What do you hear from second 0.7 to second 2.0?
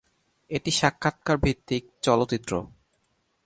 সাক্ষাৎকার ভিত্তিক